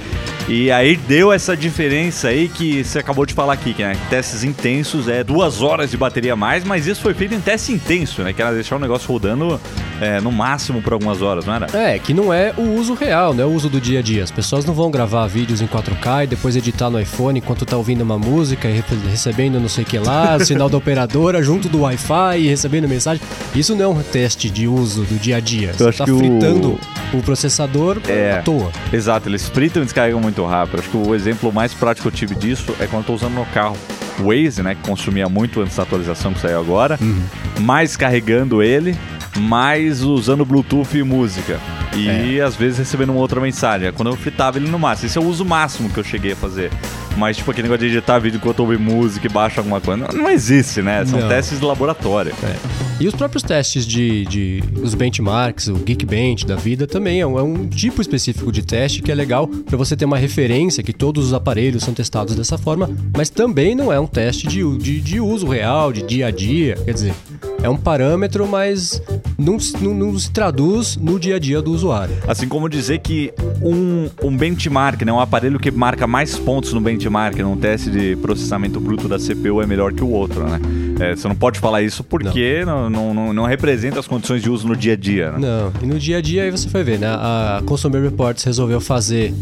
E 0.48 0.70
aí 0.70 0.96
deu 0.96 1.32
essa 1.32 1.56
diferença 1.56 2.28
aí 2.28 2.48
que 2.48 2.82
você 2.84 2.98
acabou 2.98 3.24
de 3.24 3.34
falar 3.34 3.54
aqui, 3.54 3.72
que 3.72 3.82
né? 3.82 3.96
testes 4.08 4.44
intensos 4.44 5.08
é 5.08 5.22
duas 5.22 5.62
horas 5.62 5.90
de 5.90 5.96
bateria 5.96 6.32
a 6.32 6.36
mais, 6.36 6.64
mas 6.64 6.86
isso 6.86 7.00
foi 7.00 7.14
feito 7.14 7.34
em 7.34 7.40
teste 7.40 7.72
intenso, 7.72 8.22
né? 8.22 8.32
Que 8.32 8.42
era 8.42 8.52
deixar 8.52 8.76
o 8.76 8.78
negócio 8.78 9.08
rodando 9.08 9.60
é, 10.00 10.20
no 10.20 10.32
máximo 10.32 10.80
por 10.80 10.94
algumas 10.94 11.20
horas, 11.20 11.44
não 11.44 11.54
era? 11.54 11.66
É, 11.76 11.98
que 11.98 12.14
não 12.14 12.32
é 12.32 12.54
o 12.56 12.74
uso 12.74 12.94
real, 12.94 13.34
né? 13.34 13.44
O 13.44 13.52
uso 13.52 13.68
do 13.68 13.80
dia 13.80 13.98
a 13.98 14.02
dia. 14.02 14.24
As 14.24 14.30
pessoas 14.30 14.64
não 14.64 14.72
vão 14.72 14.90
gravar 14.90 15.26
vídeos 15.26 15.60
em 15.60 15.66
4K 15.66 16.24
e 16.24 16.26
depois 16.26 16.56
editar 16.56 16.88
no 16.90 16.98
iPhone 16.98 17.38
enquanto 17.38 17.66
tá 17.66 17.76
ouvindo 17.76 18.02
uma 18.02 18.18
música 18.18 18.68
e 18.68 18.82
recebendo 19.08 19.60
não 19.60 19.68
sei 19.68 19.84
o 19.84 19.86
que 19.86 19.98
lá, 19.98 20.38
sinal 20.44 20.68
da 20.68 20.78
operadora 20.78 21.42
junto 21.42 21.68
do 21.68 21.82
Wi-Fi 21.82 22.40
e 22.40 22.48
recebendo 22.48 22.88
mensagem. 22.88 23.22
Isso 23.54 23.74
não 23.74 23.84
é 23.84 23.88
um 23.88 24.02
teste 24.02 24.48
de 24.48 24.66
uso 24.66 25.02
do 25.02 25.18
dia 25.18 25.36
a 25.36 25.40
dia. 25.40 25.72
Você 25.72 25.92
tá 25.92 26.06
fritando 26.06 26.78
o... 27.12 27.18
o... 27.18 27.22
processador 27.22 28.00
é, 28.08 28.38
à 28.38 28.42
toa. 28.42 28.70
Exato, 28.92 29.28
eles 29.28 29.48
fritam 29.48 29.82
e 29.82 29.84
descarregam 29.84 30.20
muito 30.20 30.44
rápido. 30.44 30.80
Acho 30.80 30.88
que 30.88 30.96
o 30.96 31.14
exemplo 31.14 31.52
mais 31.52 31.74
prático 31.74 32.08
que 32.08 32.14
eu 32.14 32.18
tive 32.18 32.34
disso 32.34 32.74
é 32.80 32.86
quando 32.86 33.02
eu 33.02 33.06
tô 33.06 33.14
usando 33.14 33.34
no 33.34 33.44
carro. 33.46 33.76
O 34.18 34.24
Waze, 34.24 34.62
né, 34.62 34.74
que 34.74 34.82
consumia 34.82 35.28
muito 35.28 35.62
antes 35.62 35.76
da 35.76 35.82
atualização 35.82 36.34
que 36.34 36.40
saiu 36.40 36.60
agora, 36.60 36.98
uhum. 37.00 37.22
mais 37.60 37.96
carregando 37.96 38.62
ele, 38.62 38.94
mais 39.38 40.02
usando 40.02 40.44
Bluetooth 40.44 40.96
e 40.96 41.02
música. 41.02 41.60
E 41.94 42.38
é. 42.38 42.42
às 42.42 42.54
vezes 42.56 42.78
recebendo 42.78 43.10
uma 43.10 43.20
outra 43.20 43.40
mensagem. 43.40 43.92
Quando 43.92 44.10
eu 44.10 44.16
fritava 44.16 44.58
ele 44.58 44.68
no 44.68 44.78
máximo. 44.78 45.06
Esse 45.06 45.18
é 45.18 45.20
o 45.20 45.24
uso 45.24 45.44
máximo 45.44 45.90
que 45.90 45.98
eu 45.98 46.04
cheguei 46.04 46.32
a 46.32 46.36
fazer. 46.36 46.70
Mas, 47.16 47.36
tipo, 47.36 47.50
aquele 47.50 47.68
negócio 47.68 47.88
de 47.88 47.96
editar 47.96 48.18
vídeo 48.18 48.38
enquanto 48.38 48.60
ouve 48.60 48.78
música 48.78 49.26
e 49.26 49.30
baixa 49.30 49.60
alguma 49.60 49.80
coisa. 49.80 50.06
Não, 50.06 50.22
não 50.22 50.30
existe, 50.30 50.80
né? 50.80 51.04
São 51.04 51.20
não. 51.20 51.28
testes 51.28 51.58
de 51.58 51.64
laboratório. 51.64 52.32
É. 52.42 52.90
E 53.00 53.08
os 53.08 53.14
próprios 53.14 53.42
testes 53.42 53.86
de, 53.86 54.26
de. 54.26 54.62
os 54.82 54.94
benchmarks, 54.94 55.68
o 55.68 55.74
Geekbench 55.74 56.46
da 56.46 56.54
vida 56.54 56.86
também 56.86 57.20
é 57.20 57.26
um, 57.26 57.38
é 57.38 57.42
um 57.42 57.66
tipo 57.66 58.02
específico 58.02 58.52
de 58.52 58.62
teste 58.62 59.00
que 59.00 59.10
é 59.10 59.14
legal 59.14 59.48
para 59.48 59.76
você 59.76 59.96
ter 59.96 60.04
uma 60.04 60.18
referência 60.18 60.82
que 60.82 60.92
todos 60.92 61.26
os 61.26 61.34
aparelhos 61.34 61.82
são 61.82 61.94
testados 61.94 62.34
dessa 62.34 62.58
forma, 62.58 62.90
mas 63.16 63.30
também 63.30 63.74
não 63.74 63.90
é 63.90 63.98
um 63.98 64.06
teste 64.06 64.46
de, 64.46 64.76
de, 64.76 65.00
de 65.00 65.18
uso 65.18 65.48
real, 65.48 65.92
de 65.92 66.02
dia 66.02 66.26
a 66.26 66.30
dia. 66.30 66.76
Quer 66.84 66.92
dizer, 66.92 67.14
é 67.62 67.68
um 67.68 67.76
parâmetro, 67.76 68.46
mas 68.46 69.02
não, 69.38 69.56
não, 69.80 69.94
não, 69.94 70.18
se 70.18 70.30
traduz 70.30 70.96
no 70.96 71.18
dia 71.18 71.36
a 71.36 71.38
dia 71.38 71.60
do 71.60 71.72
usuário. 71.72 72.14
Assim 72.26 72.48
como 72.48 72.68
dizer 72.68 72.98
que 72.98 73.32
um, 73.62 74.08
um 74.22 74.36
benchmark, 74.36 75.02
né, 75.02 75.12
um 75.12 75.20
aparelho 75.20 75.58
que 75.58 75.70
marca 75.70 76.06
mais 76.06 76.38
pontos 76.38 76.72
no 76.72 76.80
benchmark, 76.80 77.38
num 77.38 77.56
teste 77.56 77.90
de 77.90 78.16
processamento 78.16 78.80
bruto 78.80 79.08
da 79.08 79.18
CPU, 79.18 79.60
é 79.62 79.66
melhor 79.66 79.92
que 79.92 80.02
o 80.02 80.10
outro, 80.10 80.44
né? 80.44 80.60
É, 81.00 81.16
você 81.16 81.26
não 81.26 81.34
pode 81.34 81.58
falar 81.58 81.82
isso 81.82 82.04
porque 82.04 82.64
não. 82.64 82.90
Não, 82.90 83.14
não, 83.14 83.32
não. 83.32 83.44
representa 83.44 83.98
as 83.98 84.06
condições 84.06 84.42
de 84.42 84.50
uso 84.50 84.68
no 84.68 84.76
dia 84.76 84.92
a 84.92 84.96
dia, 84.96 85.32
né? 85.32 85.38
Não, 85.38 85.72
e 85.82 85.86
no 85.86 85.98
dia 85.98 86.18
a 86.18 86.20
dia 86.20 86.42
aí 86.42 86.50
você 86.50 86.68
vai 86.68 86.82
ver, 86.82 86.98
né? 86.98 87.08
A 87.08 87.62
Consumer 87.64 88.02
Reports 88.02 88.44
resolveu 88.44 88.80
fazer 88.80 89.32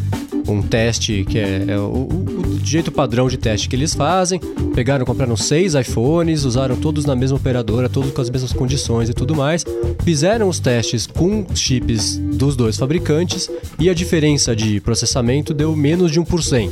um 0.49 0.63
teste 0.63 1.25
que 1.29 1.39
é, 1.39 1.65
é 1.69 1.79
o, 1.79 2.09
o, 2.09 2.59
jeito 2.65 2.91
padrão 2.91 3.29
de 3.29 3.37
teste 3.37 3.69
que 3.69 3.77
eles 3.77 3.95
fazem. 3.95 4.41
Pegaram, 4.75 5.05
compraram 5.05 5.37
seis 5.37 5.75
iPhones, 5.75 6.45
usaram 6.45 6.77
todos 6.77 7.05
na 7.05 7.15
mesma 7.15 7.37
operadora, 7.37 7.89
todos 7.89 8.11
com 8.11 8.21
as 8.21 8.31
mesmas 8.31 8.53
condições 8.53 9.09
e 9.09 9.15
tudo 9.15 9.35
mais. 9.35 9.65
Fizeram 10.05 10.49
os 10.49 10.59
testes 10.59 11.07
com 11.07 11.47
chips 11.55 12.17
dos 12.17 12.57
dois 12.57 12.77
fabricantes 12.77 13.51
e 13.79 13.89
a 13.89 13.95
diferença 13.95 14.55
de 14.55 14.81
processamento 14.81 15.55
deu 15.55 15.75
menos 15.75 16.11
de 16.11 16.21
1%. 16.21 16.71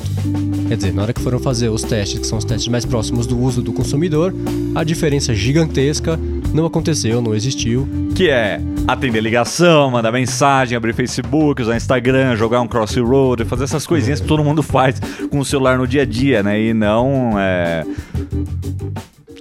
Quer 0.68 0.76
dizer, 0.76 0.92
na 0.92 1.02
hora 1.02 1.12
que 1.12 1.20
foram 1.20 1.38
fazer 1.38 1.68
os 1.68 1.82
testes, 1.82 2.18
que 2.18 2.26
são 2.26 2.38
os 2.38 2.44
testes 2.44 2.68
mais 2.68 2.84
próximos 2.84 3.26
do 3.26 3.38
uso 3.38 3.62
do 3.62 3.72
consumidor, 3.72 4.34
a 4.74 4.82
diferença 4.84 5.34
gigantesca 5.34 6.18
não 6.56 6.66
aconteceu, 6.66 7.20
não 7.20 7.34
existiu. 7.34 7.86
Que 8.14 8.30
é 8.30 8.60
atender 8.88 9.20
ligação, 9.20 9.90
mandar 9.90 10.10
mensagem, 10.10 10.76
abrir 10.76 10.94
Facebook, 10.94 11.60
usar 11.62 11.76
Instagram, 11.76 12.34
jogar 12.34 12.60
um 12.60 12.66
crossroad, 12.66 13.44
fazer 13.44 13.64
essas 13.64 13.86
coisinhas 13.86 14.20
que 14.20 14.26
todo 14.26 14.42
mundo 14.42 14.62
faz 14.62 14.98
com 15.30 15.38
o 15.38 15.44
celular 15.44 15.78
no 15.78 15.86
dia 15.86 16.02
a 16.02 16.06
dia, 16.06 16.42
né? 16.42 16.60
E 16.60 16.74
não 16.74 17.38
é 17.38 17.84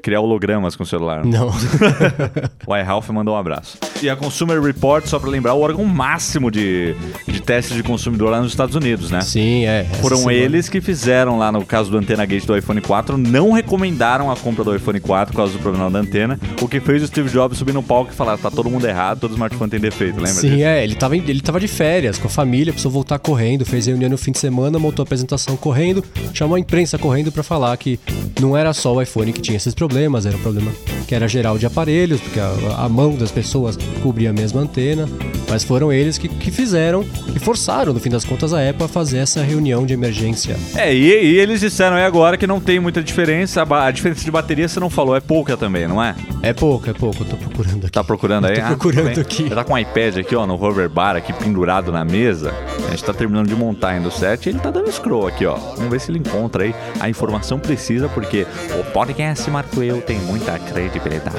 criar 0.06 0.22
hologramas 0.22 0.76
com 0.76 0.84
o 0.84 0.86
celular. 0.86 1.26
Não. 1.26 1.50
o 2.68 2.78
iRalph 2.78 3.10
mandou 3.10 3.34
um 3.34 3.38
abraço. 3.38 3.80
E 4.04 4.08
a 4.08 4.16
Consumer 4.16 4.62
Report, 4.62 5.04
só 5.08 5.18
para 5.18 5.32
lembrar, 5.32 5.56
o 5.56 5.62
órgão 5.62 5.84
máximo 5.84 6.52
de, 6.52 6.96
de 7.28 7.35
testes 7.46 7.76
de 7.78 7.84
consumidor 7.84 8.32
lá 8.32 8.42
nos 8.42 8.52
Estados 8.52 8.76
Unidos, 8.76 9.12
né? 9.12 9.22
Sim, 9.22 9.66
é. 9.66 9.86
Foram 10.02 10.18
semana. 10.18 10.38
eles 10.38 10.68
que 10.68 10.82
fizeram 10.82 11.38
lá 11.38 11.52
no 11.52 11.66
caso 11.66 11.92
do 11.92 11.98
Antena 11.98 12.26
Gate 12.26 12.46
do 12.46 12.58
iPhone 12.58 12.82
4, 12.82 13.18
não 13.18 13.52
recomendaram 13.52 14.32
a 14.32 14.36
compra 14.36 14.64
do 14.64 14.76
iPhone 14.76 15.00
4 15.00 15.32
por 15.34 15.38
causa 15.38 15.54
do 15.54 15.60
problema 15.60 15.90
da 15.90 16.00
antena, 16.00 16.40
o 16.62 16.68
que 16.68 16.80
fez 16.80 17.04
o 17.04 17.08
Steve 17.08 17.30
Jobs 17.30 17.58
subir 17.58 17.74
no 17.74 17.84
palco 17.84 18.12
e 18.12 18.16
falar: 18.16 18.38
tá 18.38 18.50
todo 18.50 18.70
mundo 18.70 18.86
errado, 18.88 19.20
todo 19.20 19.32
smartphone 19.34 19.70
tem 19.70 19.80
defeito, 19.80 20.16
lembra 20.16 20.32
Sim, 20.34 20.50
disso? 20.50 20.64
é. 20.64 20.84
Ele 20.84 20.96
tava, 20.96 21.16
ele 21.16 21.42
tava 21.42 21.60
de 21.60 21.68
férias 21.68 22.18
com 22.18 22.28
a 22.28 22.30
família, 22.30 22.74
precisou 22.74 22.92
voltar 22.92 23.20
correndo, 23.20 23.66
fez 23.66 23.86
reunião 23.86 24.10
no 24.10 24.18
fim 24.18 24.32
de 24.32 24.40
semana, 24.40 24.80
montou 24.80 25.04
a 25.04 25.06
apresentação 25.06 25.56
correndo, 25.56 26.04
chamou 26.34 26.56
a 26.56 26.60
imprensa 26.60 26.98
correndo 26.98 27.32
pra 27.32 27.44
falar 27.44 27.76
que 27.78 28.00
não 28.42 28.58
era 28.58 28.74
só 28.74 28.94
o 28.96 29.02
iPhone 29.02 29.32
que 29.32 29.42
tinha 29.42 29.58
esses 29.58 29.74
problemas, 29.74 30.26
era 30.26 30.36
um 30.36 30.42
problema 30.42 30.72
que 31.08 31.14
era 31.14 31.28
geral 31.28 31.58
de 31.58 31.66
aparelhos, 31.66 32.20
porque 32.20 32.40
a, 32.40 32.52
a 32.80 32.90
mão 32.90 33.16
das 33.16 33.32
pessoas 33.32 33.78
cobria 34.02 34.30
a 34.32 34.34
mesma 34.34 34.62
antena, 34.62 35.08
mas 35.50 35.64
foram 35.64 35.92
eles 35.92 36.18
que, 36.18 36.28
que 36.28 36.52
fizeram, 36.52 37.04
que 37.04 37.40
forçaram, 37.40 37.94
no 37.94 38.00
fim 38.00 38.10
das 38.10 38.24
contas, 38.24 38.54
a 38.54 38.70
Apple 38.70 38.86
a 38.86 38.88
fazer 38.88 39.18
essa 39.18 39.42
reunião 39.42 39.86
de 39.86 39.94
emergência. 39.94 40.58
É, 40.76 40.94
e, 40.94 41.06
e 41.06 41.40
eles 41.40 41.60
disseram 41.60 41.96
aí 41.96 42.04
agora 42.04 42.38
que 42.38 42.48
não 42.48 42.60
tem 42.60 42.80
muita 42.80 43.02
diferença, 43.02 43.64
a, 43.64 43.86
a 43.86 43.92
diferença 43.92 44.24
de 44.24 44.32
bateria 44.32 44.68
você 44.68 44.80
não 44.80 44.90
falou, 44.90 45.16
é 45.16 45.20
pouca 45.20 45.56
também, 45.58 45.88
não 45.88 46.04
é? 46.04 46.16
É 46.42 46.54
pouco, 46.54 46.90
é 46.90 46.94
pouco, 46.94 47.24
eu 47.24 47.28
tô 47.28 47.38
procurando 47.38 47.86
aqui. 47.86 47.92
Tá 47.92 48.04
procurando 48.04 48.46
aí? 48.46 48.56
Tô 48.56 48.68
procurando 48.68 49.14
tudo 49.14 49.16
bem. 49.16 49.22
aqui. 49.24 49.50
Tá 49.50 49.64
com 49.64 49.74
um 49.74 49.78
iPad 49.78 50.18
aqui, 50.18 50.36
ó, 50.36 50.46
no 50.46 50.62
hover 50.62 50.90
bar 50.90 51.16
aqui 51.16 51.34
pendurado 51.34 51.92
na 51.92 52.04
mesa. 52.06 52.54
A 52.88 52.92
gente 52.92 53.04
tá 53.04 53.14
terminando 53.14 53.48
de 53.48 53.56
montar 53.56 53.90
ainda 53.90 54.08
o 54.08 54.12
set 54.12 54.46
e 54.46 54.50
ele 54.50 54.60
tá 54.60 54.72
dando 54.72 54.92
scroll 54.92 55.28
aqui, 55.28 55.46
ó. 55.46 55.56
Vamos 55.56 55.90
ver 55.90 56.00
se 56.00 56.12
ele 56.12 56.20
encontra 56.20 56.64
aí 56.64 56.76
a 57.00 57.10
informação 57.10 57.60
precisa, 57.60 58.08
porque 58.10 58.46
o 58.80 58.84
podcast 58.92 59.50
Marco 59.50 59.82
Eu 59.82 60.02
tem 60.02 60.20
muita 60.20 60.58
credibilidade. 60.60 61.38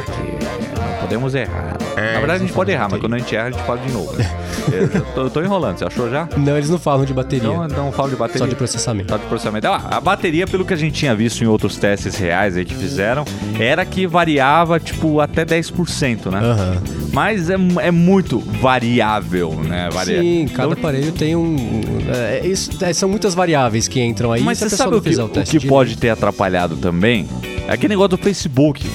Não 0.76 1.00
podemos 1.00 1.34
errar. 1.34 1.76
Na 1.96 2.18
verdade, 2.18 2.42
a 2.42 2.46
gente 2.46 2.52
pode 2.52 2.70
errar, 2.70 2.88
mas 2.90 3.00
quando 3.00 3.14
a 3.14 3.18
gente 3.18 3.34
erra, 3.34 3.48
a 3.48 3.50
gente 3.50 3.62
fala 3.64 3.80
de 3.80 3.92
novo. 3.96 4.12
Né? 4.16 4.24
eu, 5.16 5.30
tô 5.30 5.40
enrolando, 5.42 5.78
você 5.78 5.84
achou 5.84 6.10
já? 6.10 6.28
Não, 6.36 6.56
eles 6.56 6.68
não 6.70 6.78
falam 6.78 7.04
de 7.04 7.12
bateria, 7.14 7.48
Então, 7.48 7.64
então 7.66 7.92
fala 7.92 8.08
de 8.10 8.16
bateria. 8.16 8.40
só 8.40 8.46
de 8.46 8.54
processamento. 8.54 9.08
Tá 9.08 9.16
de 9.16 9.24
processamento. 9.26 9.66
Ah, 9.66 9.88
a 9.90 10.00
bateria, 10.00 10.46
pelo 10.46 10.64
que 10.64 10.72
a 10.74 10.76
gente 10.76 10.94
tinha 10.94 11.14
visto 11.14 11.42
em 11.42 11.46
outros 11.46 11.76
testes 11.76 12.16
reais 12.16 12.56
aí 12.56 12.64
que 12.64 12.74
fizeram, 12.74 13.24
era 13.58 13.84
que 13.84 14.06
variava, 14.06 14.78
tipo, 14.80 15.20
até 15.20 15.44
10%, 15.44 16.30
né? 16.30 16.38
Aham. 16.40 16.82
Mas 17.12 17.48
é, 17.50 17.54
é 17.82 17.90
muito 17.90 18.38
variável, 18.38 19.52
né? 19.54 19.88
Varia- 19.92 20.20
Sim, 20.20 20.46
cada 20.48 20.68
Então, 20.68 20.78
aparelho 20.78 21.12
tem 21.12 21.34
um. 21.36 21.56
é, 22.14 22.46
isso- 22.46 22.70
é, 22.84 22.92
são 22.92 23.08
muitas 23.08 23.34
variáveis 23.34 23.88
que 23.88 24.00
entram 24.02 24.32
aí. 24.32 24.42
Mas 24.42 24.58
você 24.58 24.68
sabe 24.70 24.90
não 24.92 24.98
o 24.98 25.02
que, 25.02 25.14
o 25.18 25.28
teste 25.28 25.58
que 25.58 25.66
pode 25.66 25.96
ter 25.96 26.10
atrapalhado 26.10 26.76
também? 26.76 27.26
É 27.66 27.72
aquele 27.72 27.90
negócio 27.94 28.10
do 28.10 28.18
Facebook. 28.18 28.86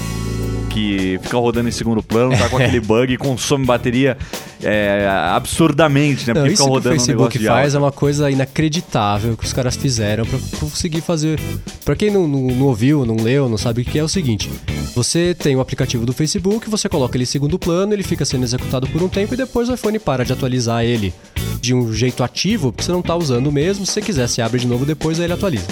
Que 0.73 1.19
fica 1.21 1.37
rodando 1.37 1.67
em 1.67 1.71
segundo 1.71 2.01
plano, 2.01 2.37
tá 2.37 2.47
com 2.47 2.57
aquele 2.57 2.79
bug 2.81 3.13
e 3.13 3.17
consome 3.17 3.65
bateria 3.65 4.17
é, 4.63 5.07
absurdamente, 5.33 6.27
né? 6.27 6.33
Não, 6.33 6.41
Porque 6.41 6.53
isso 6.53 6.63
fica 6.63 6.63
que 6.63 6.69
o 6.69 6.73
rodando 6.73 6.95
um 6.95 6.99
Facebook 6.99 7.39
de 7.39 7.45
faz 7.45 7.75
é 7.75 7.77
uma 7.77 7.91
coisa 7.91 8.31
inacreditável 8.31 9.35
que 9.35 9.45
os 9.45 9.53
caras 9.53 9.75
fizeram 9.75 10.25
pra 10.25 10.39
conseguir 10.59 11.01
fazer. 11.01 11.39
Pra 11.83 11.95
quem 11.95 12.09
não, 12.09 12.27
não, 12.27 12.41
não 12.55 12.65
ouviu, 12.67 13.05
não 13.05 13.15
leu, 13.15 13.49
não 13.49 13.57
sabe 13.57 13.81
o 13.81 13.85
que 13.85 13.97
é, 13.97 14.01
é 14.01 14.03
o 14.03 14.07
seguinte: 14.07 14.49
você 14.95 15.35
tem 15.37 15.55
o 15.55 15.59
aplicativo 15.59 16.05
do 16.05 16.13
Facebook, 16.13 16.69
você 16.69 16.87
coloca 16.87 17.17
ele 17.17 17.23
em 17.23 17.27
segundo 17.27 17.57
plano, 17.57 17.93
ele 17.93 18.03
fica 18.03 18.23
sendo 18.23 18.43
executado 18.43 18.87
por 18.87 19.01
um 19.01 19.09
tempo 19.09 19.33
e 19.33 19.37
depois 19.37 19.69
o 19.69 19.73
iPhone 19.73 19.99
para 19.99 20.23
de 20.23 20.33
atualizar 20.33 20.83
ele 20.83 21.13
de 21.59 21.73
um 21.73 21.93
jeito 21.93 22.23
ativo, 22.23 22.71
porque 22.71 22.83
você 22.83 22.91
não 22.91 23.01
tá 23.01 23.15
usando 23.15 23.51
mesmo. 23.51 23.85
Se 23.85 23.93
você 23.93 24.01
quiser, 24.01 24.27
se 24.27 24.41
abre 24.41 24.59
de 24.59 24.67
novo 24.67 24.85
depois, 24.85 25.19
aí 25.19 25.25
ele 25.25 25.33
atualiza. 25.33 25.65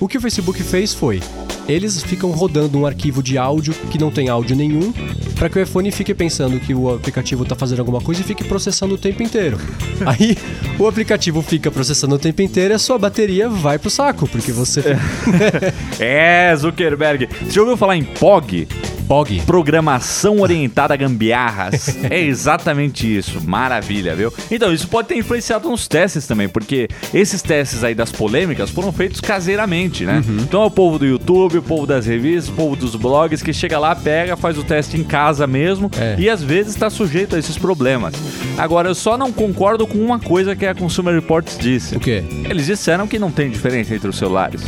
O 0.00 0.08
que 0.08 0.18
o 0.18 0.20
Facebook 0.20 0.62
fez 0.62 0.94
foi. 0.94 1.20
Eles 1.68 2.02
ficam 2.02 2.30
rodando 2.30 2.78
um 2.78 2.86
arquivo 2.86 3.22
de 3.22 3.38
áudio 3.38 3.74
que 3.90 3.98
não 3.98 4.10
tem 4.10 4.28
áudio 4.28 4.54
nenhum, 4.54 4.92
para 5.34 5.48
que 5.48 5.58
o 5.58 5.62
iPhone 5.62 5.90
fique 5.90 6.14
pensando 6.14 6.60
que 6.60 6.74
o 6.74 6.94
aplicativo 6.94 7.44
tá 7.44 7.54
fazendo 7.54 7.80
alguma 7.80 8.00
coisa 8.00 8.20
e 8.20 8.24
fique 8.24 8.44
processando 8.44 8.94
o 8.94 8.98
tempo 8.98 9.22
inteiro. 9.22 9.58
Aí 10.04 10.36
o 10.78 10.86
aplicativo 10.86 11.40
fica 11.42 11.70
processando 11.70 12.14
o 12.14 12.18
tempo 12.18 12.42
inteiro 12.42 12.74
e 12.74 12.76
a 12.76 12.78
sua 12.78 12.98
bateria 12.98 13.48
vai 13.48 13.78
pro 13.78 13.90
saco, 13.90 14.28
porque 14.28 14.52
você 14.52 14.82
É, 15.98 16.54
Zuckerberg. 16.56 17.28
Você 17.42 17.50
já 17.50 17.60
ouviu 17.60 17.76
falar 17.76 17.96
em 17.96 18.04
POG? 18.04 18.68
POG. 19.06 19.42
Programação 19.46 20.40
orientada 20.40 20.94
a 20.94 20.96
gambiarras. 20.96 21.96
é 22.10 22.20
exatamente 22.20 23.06
isso. 23.16 23.40
Maravilha, 23.44 24.14
viu? 24.14 24.32
Então, 24.50 24.72
isso 24.72 24.88
pode 24.88 25.08
ter 25.08 25.16
influenciado 25.16 25.68
nos 25.68 25.86
testes 25.88 26.26
também, 26.26 26.48
porque 26.48 26.88
esses 27.12 27.42
testes 27.42 27.84
aí 27.84 27.94
das 27.94 28.10
polêmicas 28.10 28.70
foram 28.70 28.92
feitos 28.92 29.20
caseiramente, 29.20 30.04
né? 30.04 30.22
Então 30.40 30.62
é 30.62 30.66
o 30.66 30.70
povo 30.70 30.98
do 30.98 31.06
YouTube, 31.06 31.58
o 31.58 31.62
povo 31.62 31.86
das 31.86 32.06
revistas, 32.06 32.48
o 32.48 32.52
povo 32.52 32.76
dos 32.76 32.94
blogs 32.96 33.42
que 33.42 33.52
chega 33.52 33.78
lá, 33.78 33.94
pega, 33.94 34.36
faz 34.36 34.56
o 34.58 34.64
teste 34.64 34.96
em 34.96 35.04
casa 35.04 35.46
mesmo 35.46 35.90
É. 35.98 36.16
e 36.18 36.28
às 36.28 36.42
vezes 36.42 36.74
está 36.74 36.88
sujeito 36.90 37.36
a 37.36 37.38
esses 37.38 37.56
problemas. 37.58 38.14
Agora, 38.56 38.88
eu 38.88 38.94
só 38.94 39.16
não 39.18 39.32
concordo 39.32 39.86
com 39.86 39.98
uma 39.98 40.18
coisa 40.18 40.54
que 40.56 40.66
a 40.66 40.74
Consumer 40.74 41.14
Reports 41.14 41.58
disse. 41.58 41.96
O 41.96 42.00
quê? 42.00 42.22
Eles 42.48 42.66
disseram 42.66 43.06
que 43.06 43.18
não 43.18 43.30
tem 43.30 43.50
diferença 43.50 43.94
entre 43.94 44.08
os 44.08 44.16
celulares. 44.16 44.62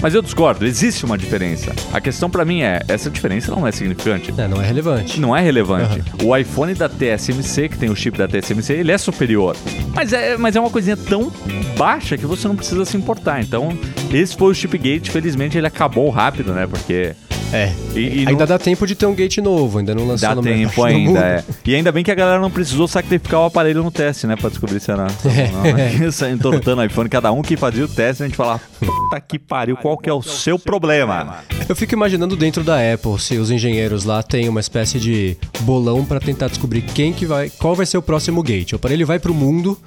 Mas 0.00 0.14
eu 0.14 0.22
discordo, 0.22 0.64
existe 0.64 1.04
uma 1.04 1.18
diferença. 1.18 1.74
A 1.92 2.00
questão 2.00 2.30
pra 2.30 2.44
mim 2.44 2.62
é, 2.62 2.80
essa 2.86 3.10
diferença 3.10 3.50
não 3.50 3.66
é 3.66 3.72
significante. 3.72 4.32
É, 4.38 4.46
não 4.46 4.62
é 4.62 4.66
relevante. 4.66 5.20
Não 5.20 5.36
é 5.36 5.40
relevante. 5.40 6.02
O 6.22 6.36
iPhone 6.36 6.72
da 6.74 6.88
TSMC, 6.88 7.68
que 7.68 7.78
tem 7.78 7.90
o 7.90 7.96
chip 7.96 8.16
da 8.16 8.28
TSMC, 8.28 8.74
ele 8.74 8.92
é 8.92 8.98
superior. 8.98 9.56
Mas 9.94 10.12
é, 10.12 10.36
mas 10.36 10.54
é 10.54 10.60
uma 10.60 10.70
coisinha 10.70 10.96
tão 10.96 11.32
baixa 11.76 12.16
que 12.16 12.26
você 12.26 12.46
não 12.46 12.54
precisa 12.54 12.84
se 12.84 12.96
importar. 12.96 13.40
Então, 13.40 13.76
esse 14.12 14.36
foi 14.36 14.52
o 14.52 14.54
Chipgate. 14.54 15.10
Felizmente, 15.10 15.58
ele 15.58 15.66
acabou 15.66 16.08
rápido, 16.10 16.52
né? 16.52 16.66
Porque 16.66 17.14
É. 17.52 17.72
E- 17.94 17.98
e 18.00 18.18
ainda 18.20 18.32
não- 18.32 18.46
dá 18.46 18.58
tempo 18.58 18.86
de 18.86 18.94
ter 18.94 19.06
um 19.06 19.14
gate 19.14 19.38
novo, 19.38 19.78
ainda 19.78 19.94
não 19.94 20.06
lançou 20.06 20.28
dá 20.28 20.34
no 20.34 20.42
tempo 20.42 20.84
ainda, 20.84 21.18
é. 21.24 21.44
E 21.64 21.74
ainda 21.74 21.90
bem 21.90 22.04
que 22.04 22.10
a 22.10 22.14
galera 22.14 22.40
não 22.40 22.50
precisou 22.50 22.86
sacrificar 22.86 23.40
o 23.40 23.44
aparelho 23.44 23.82
no 23.82 23.90
teste, 23.90 24.26
né? 24.26 24.36
Pra 24.36 24.50
descobrir 24.50 24.80
se 24.80 24.90
era. 24.90 25.06
Não, 25.52 25.62
né? 25.74 25.92
Entortando 26.32 26.82
o 26.82 26.84
iPhone, 26.84 27.08
cada 27.08 27.32
um 27.32 27.40
que 27.42 27.56
fazia 27.56 27.84
o 27.84 27.88
teste, 27.88 28.22
a 28.22 28.26
gente 28.26 28.36
falava, 28.36 28.60
puta 28.78 29.20
que 29.20 29.38
pariu, 29.38 29.76
qual 29.76 29.96
que 29.96 30.08
é 30.10 30.12
o 30.12 30.22
seu 30.22 30.58
problema? 30.58 31.38
Eu 31.68 31.74
fico 31.76 31.94
imaginando 31.94 32.36
dentro 32.36 32.62
da 32.62 32.76
Apple 32.92 33.18
se 33.18 33.36
os 33.36 33.50
engenheiros 33.50 34.04
lá 34.04 34.22
têm 34.22 34.48
uma 34.48 34.60
espécie 34.60 34.98
de 34.98 35.36
bolão 35.60 36.04
pra 36.04 36.20
tentar 36.20 36.48
descobrir 36.48 36.82
quem 36.82 37.12
que 37.12 37.24
vai, 37.26 37.50
qual 37.50 37.74
vai 37.74 37.86
ser 37.86 37.98
o 37.98 38.02
próximo 38.02 38.42
gate. 38.42 38.72
O 38.72 38.76
aparelho 38.76 39.06
vai 39.06 39.18
pro 39.18 39.32
mundo 39.34 39.78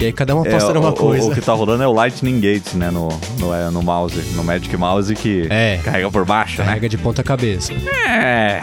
e 0.00 0.04
aí 0.06 0.12
cada 0.12 0.34
um 0.36 0.42
aposta 0.42 0.70
É, 0.70 0.74
numa 0.74 0.90
o, 0.90 0.94
coisa. 0.94 1.26
O, 1.26 1.30
o 1.30 1.34
que 1.34 1.40
tá 1.40 1.52
rolando 1.52 1.82
é 1.82 1.86
o 1.88 1.92
Lightning 1.92 2.38
Gate, 2.40 2.74
né? 2.74 2.90
No, 2.90 3.08
no, 3.38 3.54
é, 3.54 3.68
no 3.70 3.82
mouse, 3.82 4.16
no 4.34 4.44
Magic 4.44 4.74
Mouse 4.76 5.14
que 5.14 5.46
É. 5.50 5.80
carrega 5.84 6.10
por 6.10 6.24
baixo, 6.24 6.58
né? 6.60 6.66
Carrega 6.66 6.88
de 6.88 6.98
ponta 6.98 7.22
cabeça. 7.22 7.72
É. 8.08 8.62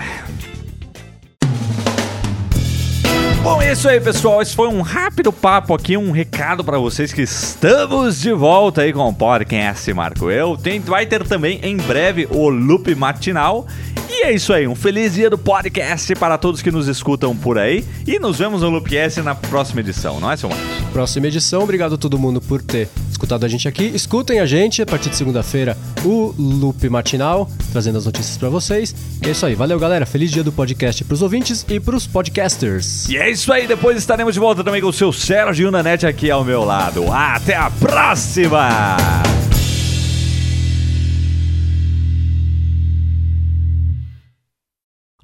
Bom, 3.43 3.61
é 3.61 3.73
isso 3.73 3.87
aí, 3.87 3.99
pessoal. 4.01 4.41
Esse 4.41 4.55
foi 4.55 4.67
um 4.67 4.81
rápido 4.81 5.31
papo 5.31 5.75
aqui, 5.75 5.95
um 5.95 6.09
recado 6.09 6.63
pra 6.63 6.79
vocês 6.79 7.13
que 7.13 7.21
estamos 7.21 8.19
de 8.19 8.33
volta 8.33 8.81
aí 8.81 8.91
com 8.91 9.07
o 9.07 9.13
podcast 9.13 9.93
Marco 9.93 10.31
Eu. 10.31 10.57
Tem, 10.57 10.79
vai 10.79 11.05
ter 11.05 11.23
também 11.27 11.59
em 11.61 11.77
breve 11.77 12.27
o 12.31 12.49
Loop 12.49 12.95
Matinal. 12.95 13.67
E 14.09 14.23
é 14.23 14.33
isso 14.33 14.53
aí, 14.53 14.67
um 14.67 14.75
feliz 14.75 15.13
dia 15.13 15.29
do 15.29 15.37
podcast 15.37 16.13
para 16.15 16.37
todos 16.37 16.61
que 16.61 16.71
nos 16.71 16.87
escutam 16.87 17.35
por 17.35 17.57
aí. 17.57 17.83
E 18.05 18.19
nos 18.19 18.37
vemos 18.37 18.61
no 18.61 18.69
Loopcast 18.69 19.21
na 19.21 19.35
próxima 19.35 19.81
edição, 19.81 20.19
não 20.19 20.31
é, 20.31 20.37
seu 20.37 20.49
Marcos? 20.49 20.65
Próxima 20.91 21.27
edição, 21.27 21.63
obrigado 21.63 21.95
a 21.95 21.97
todo 21.97 22.17
mundo 22.17 22.39
por 22.39 22.61
ter 22.61 22.87
escutado 23.11 23.45
a 23.45 23.47
gente 23.47 23.67
aqui. 23.67 23.85
Escutem 23.93 24.39
a 24.39 24.45
gente 24.45 24.81
a 24.81 24.85
partir 24.85 25.09
de 25.09 25.15
segunda-feira 25.15 25.77
o 26.03 26.33
Loop 26.37 26.87
Matinal, 26.89 27.49
trazendo 27.71 27.97
as 27.97 28.05
notícias 28.05 28.37
pra 28.37 28.49
vocês. 28.49 28.95
E 29.23 29.27
é 29.27 29.31
isso 29.31 29.45
aí, 29.45 29.55
valeu 29.55 29.79
galera, 29.79 30.05
feliz 30.05 30.31
dia 30.31 30.43
do 30.43 30.51
podcast 30.51 31.03
pros 31.03 31.21
ouvintes 31.21 31.65
e 31.67 31.79
pros 31.79 32.05
podcasters. 32.05 33.09
E 33.09 33.17
é 33.17 33.29
isso 33.29 33.51
aí, 33.51 33.67
depois 33.67 33.97
estaremos 33.97 34.33
de 34.33 34.39
volta 34.39 34.63
também 34.63 34.81
com 34.81 34.87
o 34.87 34.93
seu 34.93 35.11
Sérgio 35.11 35.71
Nanete 35.71 36.05
aqui 36.05 36.29
ao 36.29 36.43
meu 36.43 36.63
lado. 36.63 37.11
Até 37.11 37.55
a 37.55 37.69
próxima! 37.71 38.97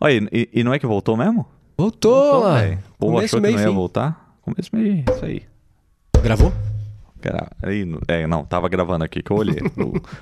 Olha, 0.03 0.27
e, 0.31 0.49
e 0.51 0.63
não 0.63 0.73
é 0.73 0.79
que 0.79 0.87
voltou 0.87 1.15
mesmo? 1.15 1.45
Voltou, 1.77 2.39
lá. 2.39 2.61
velho. 2.61 2.79
O 2.95 2.97
povo 2.97 3.13
Começo, 3.13 3.25
achou 3.35 3.39
que 3.39 3.41
meio 3.43 3.55
não 3.55 3.61
ia 3.61 3.69
fim. 3.69 3.75
voltar? 3.75 4.35
Começo 4.41 4.69
meio, 4.73 5.03
isso 5.07 5.25
aí. 5.25 5.43
Gravou? 6.23 6.51
Aí, 7.61 7.85
é, 8.07 8.25
não, 8.25 8.43
tava 8.43 8.67
gravando 8.67 9.03
aqui 9.03 9.21
que 9.21 9.29
eu 9.29 9.37
olhei. 9.37 9.57